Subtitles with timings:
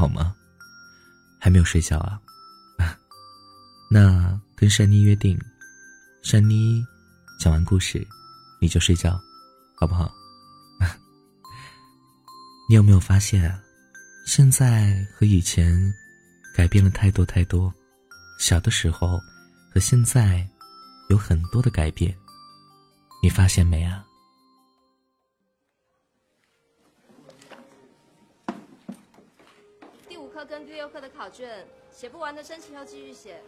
[0.00, 0.34] 好吗？
[1.38, 2.18] 还没有睡觉啊？
[3.90, 5.38] 那跟珊妮约定，
[6.22, 6.82] 珊妮
[7.38, 8.06] 讲完故事
[8.62, 9.20] 你就睡觉，
[9.78, 10.10] 好不好？
[12.66, 13.54] 你有没有发现？
[14.24, 15.92] 现在和以前
[16.54, 17.70] 改变了太多太多，
[18.38, 19.20] 小的时候
[19.70, 20.48] 和现在
[21.10, 22.16] 有很多的改变，
[23.22, 24.02] 你发现没啊？
[30.50, 33.40] 跟第六课的考卷写不完的，申请要继续写。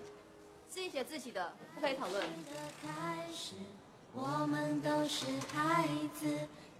[0.68, 2.24] 自己写自己的，不可以讨论。
[4.14, 6.26] 我们都是孩子，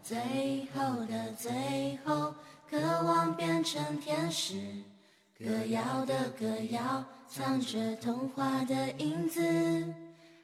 [0.01, 2.33] 最后的最后，
[2.71, 4.63] 渴望变成天使。
[5.37, 9.43] 歌谣的歌谣，藏着童话的影子。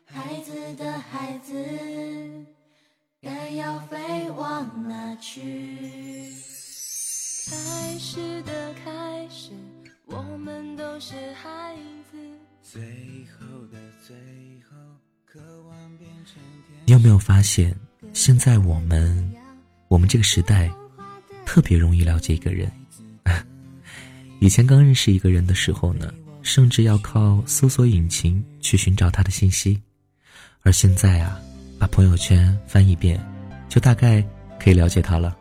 [0.06, 1.54] 孩子的孩子，
[3.22, 6.34] 该要飞往哪去？
[7.50, 8.52] 开始的
[12.70, 12.82] 最
[13.32, 14.14] 后的最
[14.68, 14.76] 后，
[15.24, 16.34] 渴望变成
[16.84, 17.74] 你有没有发现，
[18.12, 19.32] 现在我们，
[19.88, 20.70] 我们这个时代，
[21.46, 22.70] 特别容易了解一个人。
[24.38, 29.80] 以前刚认识一个人的时候呢，甚至要靠搜索引擎去寻找他的信息，
[30.60, 31.40] 而现在啊，
[31.78, 33.18] 把朋友圈翻一遍，
[33.70, 34.22] 就大概
[34.60, 35.34] 可以了解他了。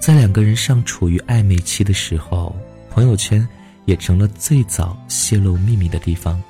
[0.00, 2.56] 在两个人尚处于暧昧期的时候，
[2.88, 3.46] 朋友圈
[3.88, 6.40] 也成了最早泄露秘密的地方。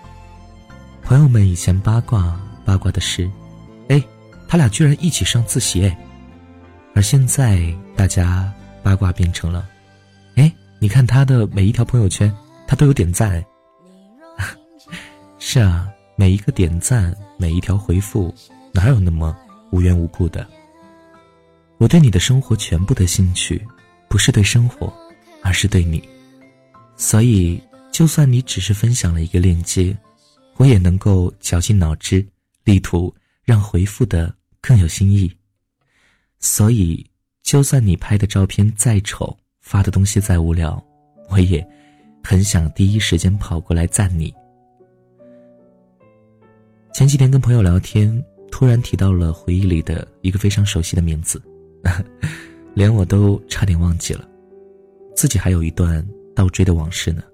[1.05, 3.31] 朋友们以前八卦八卦的是，
[3.89, 4.03] 哎，
[4.49, 5.97] 他俩居然一起上自习哎，
[6.97, 9.69] 而现在大家八卦变成了，
[10.35, 12.35] 哎，你看他的每一条朋友圈，
[12.67, 13.43] 他都有点赞。
[15.39, 18.35] 是啊，每一个点赞，每一条回复，
[18.73, 19.35] 哪有那么
[19.71, 20.45] 无缘无故的？
[21.79, 23.65] 我对你的生活全部的兴趣，
[24.09, 24.93] 不是对生活，
[25.41, 26.03] 而是对你。
[26.99, 29.97] 所以，就算你只是分享了一个链接，
[30.57, 32.27] 我也能够绞尽脑汁，
[32.65, 33.15] 力图
[33.45, 35.33] 让回复的更有新意。
[36.41, 37.07] 所以，
[37.45, 40.85] 就算你拍的照片再丑，发的东西再无聊，
[41.31, 41.65] 我也
[42.25, 44.35] 很想第一时间跑过来赞你。
[46.93, 51.41] 前几天跟朋友聊天，突然提到了回忆里的一个非常熟悉的名字。
[52.75, 54.29] 连我都差点忘记了，
[55.15, 56.05] 自己还有一段
[56.39, 57.25] 倒追的往事呢。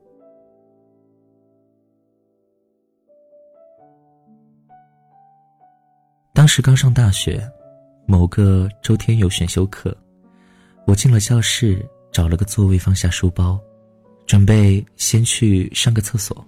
[6.32, 7.47] 当时刚上大学，
[8.06, 9.94] 某个周天有选修课，
[10.87, 13.60] 我进了教室，找了个座位放下书包，
[14.25, 16.43] 准备先去上个厕所。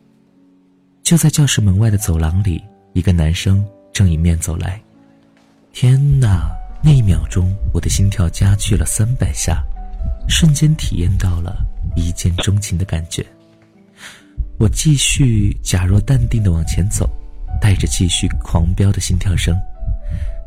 [1.02, 2.64] 就在教室门外的走廊里，
[2.94, 3.62] 一个男生
[3.92, 4.82] 正迎面走来，
[5.74, 6.50] 天哪！
[6.82, 9.62] 那一秒钟，我的心跳加剧了三百下，
[10.28, 11.64] 瞬间体验到了
[11.94, 13.24] 一见钟情的感觉。
[14.58, 17.08] 我继续假若淡定的往前走，
[17.60, 19.54] 带着继续狂飙的心跳声，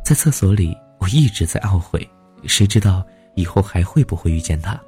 [0.04, 2.08] 在厕所里，我一直在懊悔，
[2.46, 4.80] 谁知道以后还会不会遇见他？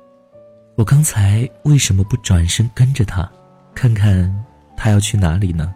[0.75, 3.29] 我刚才为什么不转身跟着他，
[3.75, 4.34] 看看
[4.75, 5.73] 他要去哪里呢？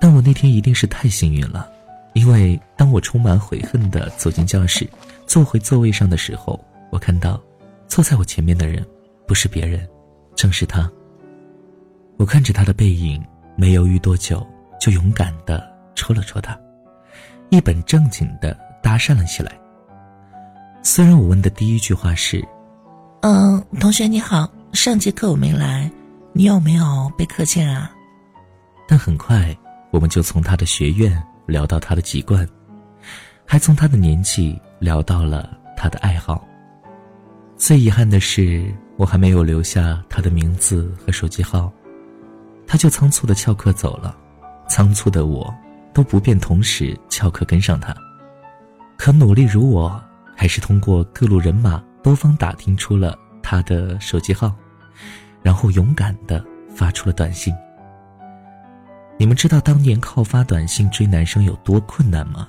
[0.00, 1.68] 但我那天一定是太幸运了。
[2.12, 4.88] 因为当我充满悔恨的走进教室，
[5.26, 7.42] 坐回座位上的时候，我看到
[7.88, 8.86] 坐在我前面的人
[9.26, 9.84] 不是别人，
[10.36, 10.88] 正是他。
[12.18, 13.20] 我看着他的背影，
[13.56, 14.46] 没犹豫多久，
[14.80, 16.56] 就勇敢的戳了戳他，
[17.50, 19.58] 一本正经的搭讪了起来。
[20.84, 22.46] 虽然我问的第一句话是
[23.22, 25.90] ：“嗯，同学你好，上节课我没来，
[26.32, 27.90] 你有没有被课件啊？”
[28.86, 29.52] 但很快
[29.90, 31.20] 我们就从他的学院。
[31.46, 32.48] 聊到他的籍贯，
[33.44, 36.42] 还从他的年纪聊到了他的爱好。
[37.56, 41.72] 最遗憾的是，我还没有留下他的名字和手机号，
[42.66, 44.14] 他就仓促的翘课走了。
[44.68, 45.54] 仓促的我，
[45.92, 47.94] 都不便同时翘课跟上他。
[48.96, 50.02] 可努力如我，
[50.34, 54.52] 还是通过各路人马多方打听出了他的手机号，
[55.42, 56.44] 然后勇敢的
[56.74, 57.54] 发出了短信。
[59.16, 62.48] 你们知道当年靠发短信追男生有多困难吗？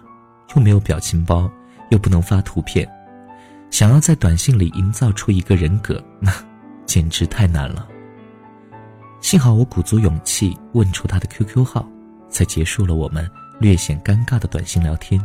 [0.55, 1.49] 又没有表情包，
[1.91, 2.89] 又不能发图片，
[3.75, 6.31] 想要在短信里营造出一个人格， 那
[6.85, 7.85] 简直太难了。
[9.19, 11.85] 幸好我鼓足勇气问出他的 QQ 号，
[12.29, 13.29] 才结束了我们
[13.59, 15.21] 略显尴尬的短信聊天。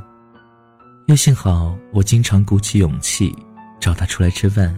[1.06, 3.32] 又幸好我经常鼓起勇气
[3.78, 4.76] 找他出来吃饭，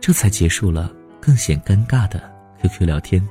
[0.00, 2.20] 这才结束了更显尴尬的
[2.60, 3.24] QQ 聊天。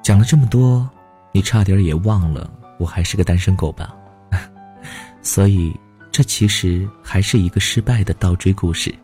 [0.00, 0.88] 讲了这么多，
[1.32, 2.48] 你差点也忘了
[2.78, 3.92] 我还是个单身狗吧？
[5.22, 5.74] 所以，
[6.14, 8.94] 这其实还是一个失败的倒追故事。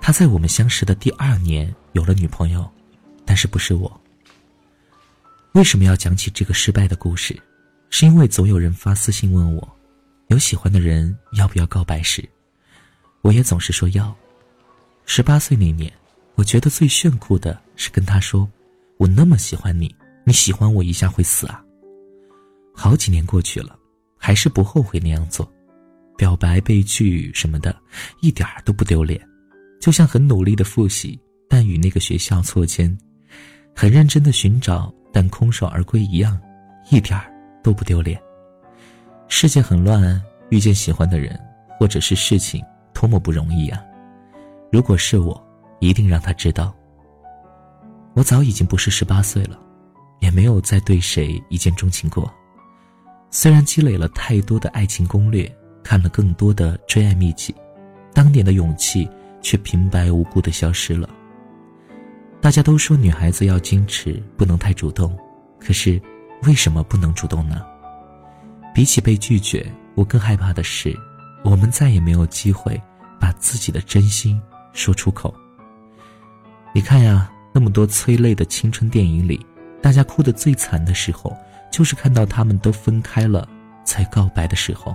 [0.00, 2.68] 他在我们相识的第二年有了女朋友，
[3.24, 4.00] 但是不是我。
[5.52, 7.40] 为什么要讲起这个失败的故事？
[7.90, 9.76] 是因为总有人发私信问我，
[10.26, 12.28] 有喜欢的人要不要告白时，
[13.22, 14.12] 我也总是说要。
[15.06, 15.92] 十八岁那年，
[16.34, 18.50] 我觉得最炫酷的是跟他说
[18.98, 19.94] ：“我那么喜欢你，
[20.24, 21.62] 你喜欢我一下会死啊。”
[22.74, 23.78] 好几年过去了，
[24.16, 25.48] 还是不后悔那样做。
[26.18, 27.74] 表白被拒什么的，
[28.20, 29.18] 一点儿都不丢脸，
[29.80, 31.16] 就像很努力的复习，
[31.48, 32.98] 但与那个学校错签，
[33.72, 36.36] 很认真的寻找，但空手而归一样，
[36.90, 37.32] 一点儿
[37.62, 38.20] 都不丢脸。
[39.28, 40.20] 世界很乱，
[40.50, 41.38] 遇见喜欢的人
[41.78, 43.80] 或者是事情，多么不容易啊！
[44.72, 45.40] 如果是我，
[45.78, 46.74] 一定让他知道。
[48.14, 49.56] 我早已经不是十八岁了，
[50.18, 52.28] 也没有再对谁一见钟情过。
[53.30, 55.48] 虽然积累了太多的爱情攻略。
[55.88, 57.54] 看了更多的追爱秘籍，
[58.12, 59.08] 当年的勇气
[59.40, 61.08] 却平白无故的消失了。
[62.42, 65.18] 大家都说女孩子要矜持，不能太主动，
[65.58, 65.98] 可是
[66.42, 67.64] 为什么不能主动呢？
[68.74, 70.94] 比起被拒绝，我更害怕的是，
[71.42, 72.78] 我们再也没有机会
[73.18, 74.38] 把自己的真心
[74.74, 75.34] 说出口。
[76.74, 79.40] 你看呀，那么多催泪的青春电影里，
[79.80, 81.34] 大家哭得最惨的时候，
[81.72, 83.48] 就是看到他们都分开了
[83.86, 84.94] 才告白的时候。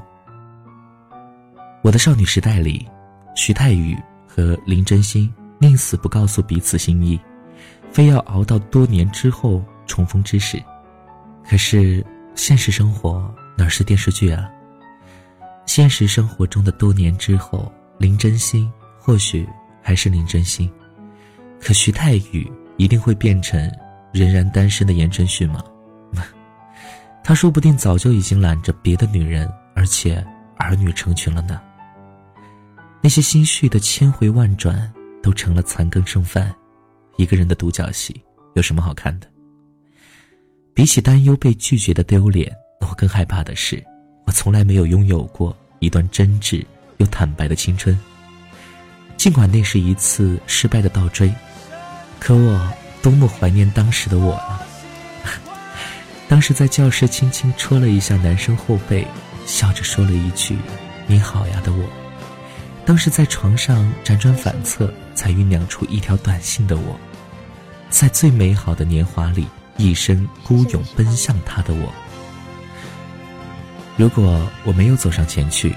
[1.83, 2.87] 我的少女时代里，
[3.35, 3.93] 徐太宇
[4.25, 7.19] 和林真心宁死不告诉彼此心意，
[7.91, 10.63] 非要熬到多年之后重逢之时。
[11.45, 12.03] 可是
[12.35, 14.49] 现实生活哪是电视剧啊？
[15.65, 19.45] 现实生活中的多年之后，林真心或许
[19.81, 20.71] 还是林真心，
[21.59, 23.69] 可徐太宇一定会变成
[24.13, 25.61] 仍然单身的言承旭吗？
[27.25, 30.25] 他说不定早就已经揽着别的女人，而且
[30.55, 31.61] 儿女成群了呢。
[33.05, 34.89] 那些心绪的千回万转，
[35.21, 36.55] 都成了残羹剩饭。
[37.17, 38.15] 一个人的独角戏
[38.53, 39.27] 有什么好看的？
[40.73, 43.83] 比起担忧被拒绝的丢脸，我更害怕的是，
[44.25, 46.65] 我从来没有拥有过一段真挚
[46.95, 47.99] 又坦白的青春。
[49.17, 51.29] 尽管那是一次失败的倒追，
[52.21, 54.61] 可我多么怀念当时的我啊！
[56.29, 59.05] 当时在教室轻轻戳了一下男生后背，
[59.45, 60.57] 笑着说了一句
[61.05, 61.85] “你好呀”的我。
[62.85, 66.99] 当时在床上辗转反侧，才酝酿出一条短信的我，
[67.89, 69.47] 在最美好的年华里，
[69.77, 71.93] 一生孤勇奔向他的我。
[73.95, 75.73] 如果我没有走上前去，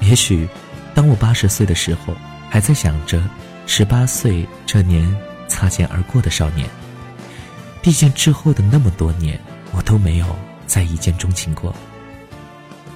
[0.00, 0.48] 也许，
[0.94, 2.14] 当我八十岁的时候，
[2.48, 3.22] 还在想着
[3.66, 5.14] 十八岁这年
[5.48, 6.66] 擦肩而过的少年。
[7.82, 9.38] 毕竟之后的那么多年，
[9.72, 10.36] 我都没有
[10.66, 11.74] 再一见钟情过。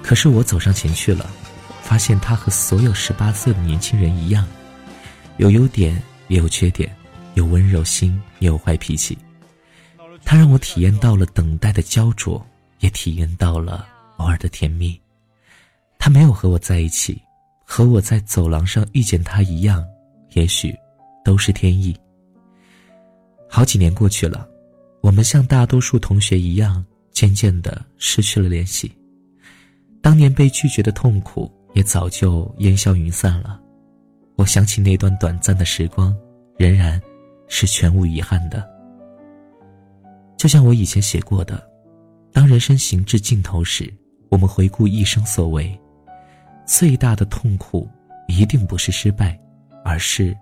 [0.03, 1.29] 可是我走上前去了。
[1.91, 4.47] 发现他和所有十八岁的年轻人一样，
[5.39, 6.89] 有优点也有缺点，
[7.35, 9.19] 有温柔心也有坏脾气。
[10.25, 12.47] 他让我体验到了等待的焦灼，
[12.79, 13.89] 也体验到了
[14.19, 14.97] 偶尔的甜蜜。
[15.99, 17.21] 他没有和我在一起，
[17.65, 19.85] 和我在走廊上遇见他一样，
[20.35, 20.73] 也许
[21.25, 21.93] 都是天意。
[23.49, 24.49] 好几年过去了，
[25.01, 28.97] 我们像大多数同学一样，渐渐的失去了联系。
[30.01, 31.53] 当年被拒绝的痛苦。
[31.73, 33.61] 也早就烟消云散了。
[34.37, 36.17] 我想起那段短暂的时光，
[36.57, 37.01] 仍然
[37.49, 38.69] 是全无遗憾的。
[40.37, 41.63] 就像我以前写过的，
[42.33, 43.93] 当人生行至尽头时，
[44.31, 45.79] 我们回顾一生所为，
[46.67, 47.89] 最大的痛苦
[48.29, 49.39] 一定不是失败，
[49.85, 50.35] 而是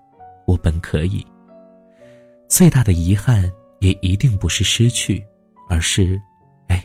[0.47, 1.21] 我本可以；
[2.49, 5.25] 最大的遗憾也一定不是失去，
[5.69, 6.21] 而是，
[6.69, 6.85] 哎，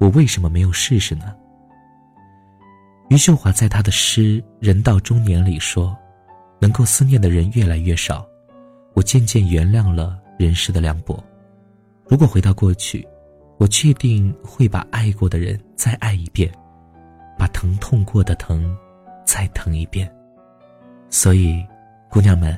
[0.00, 1.36] 我为什么没有试试呢？
[3.10, 5.98] 余秀华在他的诗《人到中年》里说
[6.62, 8.24] ：“能够思念的人越来越少，
[8.94, 11.20] 我渐渐原谅了人世的凉薄。
[12.06, 13.04] 如果回到过去，
[13.58, 16.48] 我确定会把爱过的人再爱一遍，
[17.36, 18.76] 把疼痛过的疼
[19.26, 20.08] 再疼一遍。
[21.08, 21.66] 所以，
[22.08, 22.56] 姑娘们，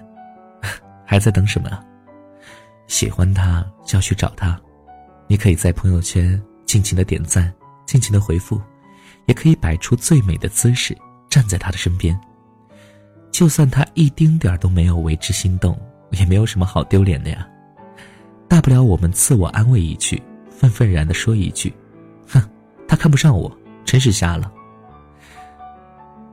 [1.07, 1.83] 还在等什么？
[2.89, 4.61] 喜欢他就要去找他。
[5.29, 7.51] 你可以在朋友圈尽情的点赞，
[7.87, 8.61] 尽情的回复。”
[9.27, 10.97] 也可以摆出最美的姿势，
[11.29, 12.19] 站在他的身边。
[13.31, 15.79] 就算他一丁点儿都没有为之心动，
[16.11, 17.49] 也没有什么好丢脸的呀。
[18.47, 21.73] 大不了我们自我安慰一句，愤愤然的说一句
[22.29, 22.43] ：“哼，
[22.87, 23.51] 他看不上我，
[23.85, 24.53] 真是瞎了。”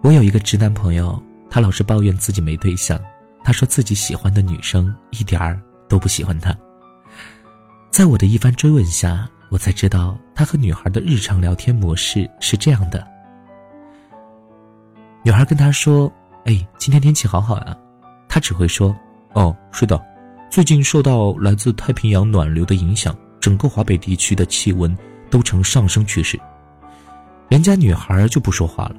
[0.04, 3.00] 我有一个直男朋友，他老是抱怨自己没对象，
[3.44, 6.54] 他说自己喜欢的女生一点儿都不喜欢他。
[7.90, 9.30] 在我的一番追问下。
[9.50, 13.06] 我才知道，他和女孩的日常聊天模式是这样的：
[15.24, 16.12] 女孩跟他说
[16.46, 17.76] ：“哎，今天天气好好呀。”
[18.30, 18.96] 他只会说
[19.34, 20.00] ：“哦，是的，
[20.52, 24.96] 最近受到来自太平洋暖流的影响，整个华北地区的气温
[25.32, 26.40] 都呈上升趋势。
[27.50, 28.96] 人家女孩就不说话了，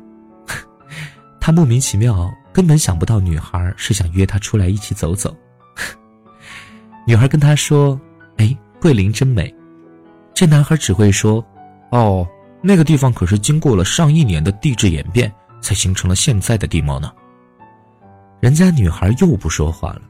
[1.41, 5.33] 他莫名其妙，根本想不到女孩是想约他出来一起走走。
[7.07, 7.99] 女孩跟他说
[8.39, 9.55] ：“哎，桂林真美。”
[10.41, 11.45] 这男孩只会说
[11.93, 12.27] ：“哦，
[12.63, 15.31] 那个地方可是经过了上亿年的地质演变，
[15.61, 17.13] 才形成了现在的地貌呢。”
[18.41, 20.01] 人家女孩又不说话了，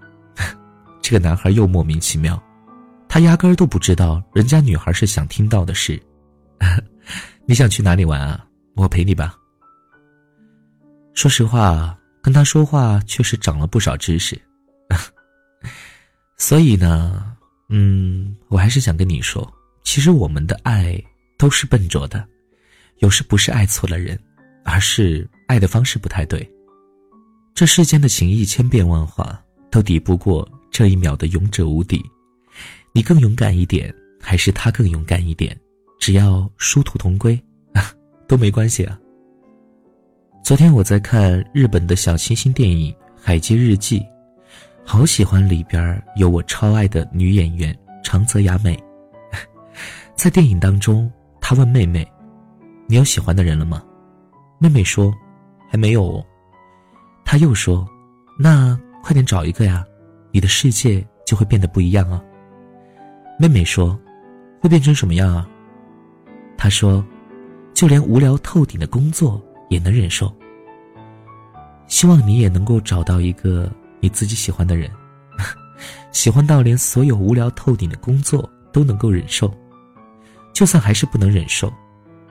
[1.03, 2.41] 这个男孩又莫名其妙，
[3.09, 6.01] 他压根儿都不知道人家女孩是想听到的是
[7.45, 8.47] ：“你想去哪里玩啊？
[8.77, 9.35] 我陪你吧。”
[11.13, 14.41] 说实话，跟他说话确实长了不少知识。
[16.39, 17.35] 所以呢，
[17.69, 19.53] 嗯，我还是想跟你说。
[19.83, 21.03] 其实我们的爱
[21.37, 22.25] 都是笨拙的，
[22.99, 24.19] 有时不是爱错了人，
[24.65, 26.49] 而是爱的方式不太对。
[27.55, 32.03] 这世间的情谊千变万化，都抵不过这一秒的勇者无敌。
[32.93, 35.59] 你更勇敢一点，还是他更勇敢一点？
[35.99, 37.39] 只要殊途同归，
[37.75, 37.93] 啊，
[38.27, 38.99] 都没关系啊。
[40.43, 44.01] 昨天我在看日本的小清新电影《海街日记》，
[44.85, 48.79] 好喜欢里边有我超爱的女演员长泽雅美。
[50.23, 51.11] 在电影当中，
[51.41, 52.07] 他问妹妹
[52.87, 53.83] ：“你有喜欢的人了吗？”
[54.61, 55.11] 妹妹说
[55.67, 56.23] ：“还没有。”
[57.25, 57.89] 他又说
[58.39, 59.83] ：“那快点找一个呀，
[60.31, 62.23] 你的世界就会变得不一样啊。”
[63.41, 63.99] 妹妹说
[64.61, 65.49] ：“会变成什么样啊？”
[66.55, 67.03] 他说
[67.73, 70.31] ：“就连无聊透顶的工作也能忍受。”
[71.89, 74.91] 希望你也能够找到一个你自己喜欢的人，
[76.13, 79.51] 喜欢到连所有无聊透顶的工作都能够忍受。
[80.61, 81.73] 就算还是不能忍受，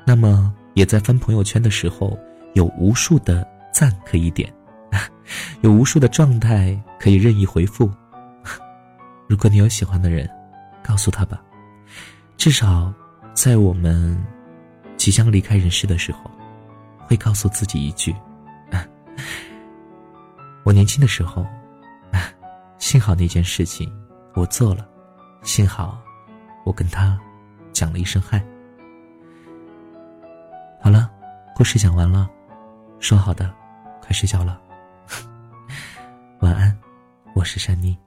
[0.05, 2.15] 那么也在翻朋友圈的时候
[2.53, 3.43] 有无数的
[3.73, 4.53] 赞可以点，
[5.61, 7.91] 有无数的状态可以任意回复。
[9.27, 10.29] 如果你有喜欢的人，
[10.83, 11.41] 告诉他吧，
[12.37, 12.93] 至少
[13.33, 14.15] 在我们
[14.95, 16.29] 即将离开人世的时候，
[17.07, 18.15] 会告诉自己一句：
[20.63, 21.43] 我年轻的时候，
[22.77, 23.91] 幸好那件事情
[24.35, 24.87] 我做了，
[25.41, 25.99] 幸好
[26.63, 27.19] 我跟他。
[27.79, 28.43] 讲了一声嗨。
[30.81, 31.09] 好了，
[31.55, 32.29] 故事讲完了，
[32.99, 33.49] 说好的，
[34.01, 34.59] 快睡觉了，
[36.43, 36.77] 晚安，
[37.33, 37.97] 我是珊妮。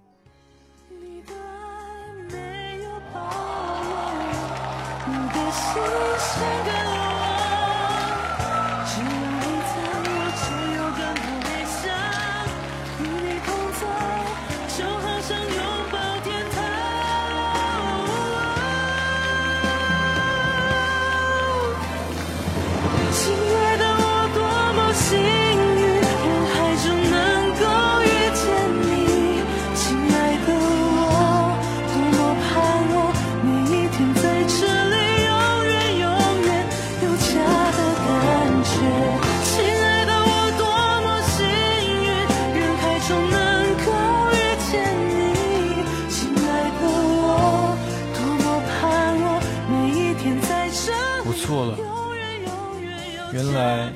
[53.43, 53.93] 原来，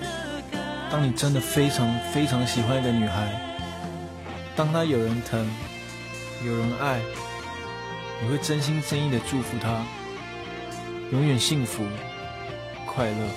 [0.91, 3.41] 当你真的非常非常喜欢一个女孩，
[4.57, 5.49] 当她有人疼、
[6.45, 7.01] 有人爱，
[8.21, 9.85] 你会真心真意的祝福她，
[11.13, 11.85] 永远幸福、
[12.87, 13.29] 快乐。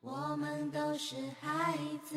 [0.00, 1.74] 我们都是孩
[2.08, 2.16] 子，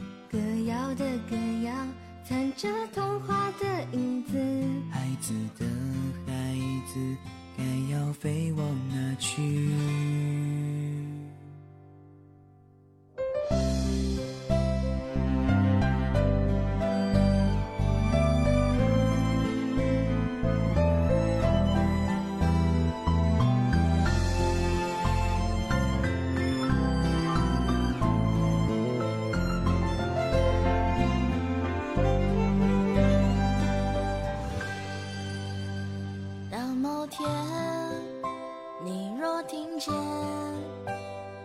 [0.31, 1.35] 歌谣的歌
[1.65, 1.73] 谣。
[2.23, 4.37] 藏着童话的影子，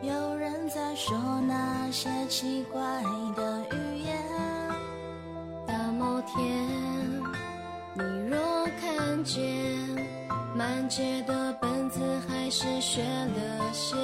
[0.03, 2.81] 有人在说那些奇怪
[3.35, 4.17] 的语言
[5.67, 6.69] 到某天
[7.95, 8.39] 你若
[8.81, 9.43] 看见
[10.55, 13.97] 满街的本子还是学了些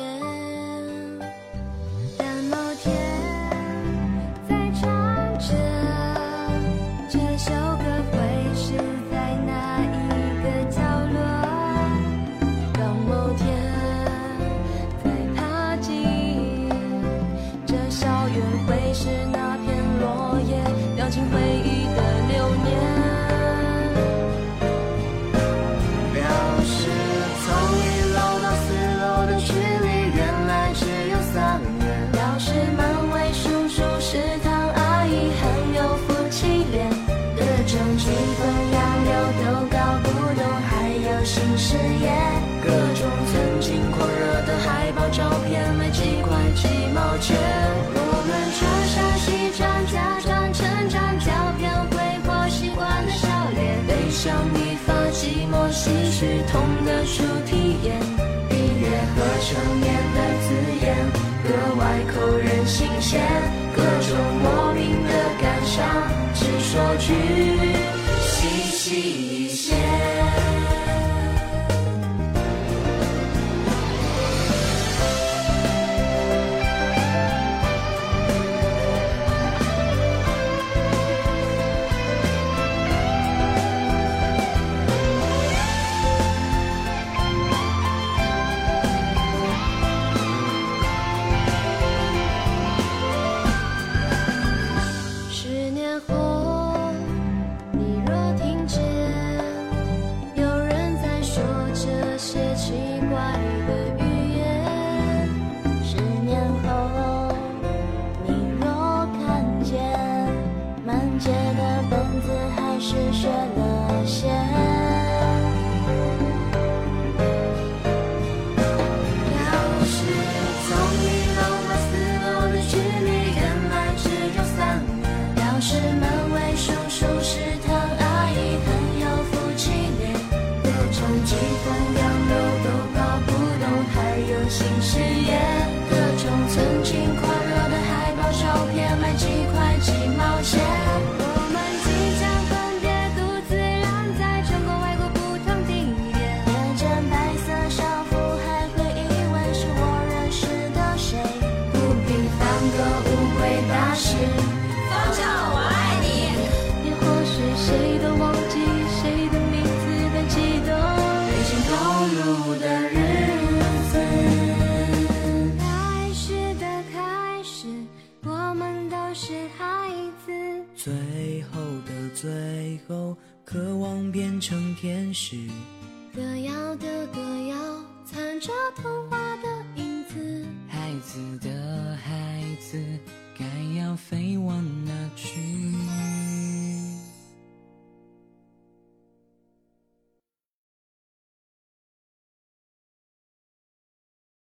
[55.22, 57.61] 寂寞唏嘘痛的初体。